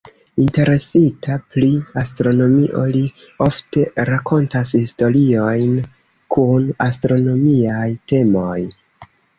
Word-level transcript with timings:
Interesita 0.43 1.35
pri 1.55 1.67
astronomio, 2.03 2.87
li 2.97 3.03
ofte 3.49 3.85
rakontas 4.11 4.75
historiojn 4.79 5.79
kun 6.37 6.69
astronomiaj 6.91 7.89
temoj. 8.15 8.61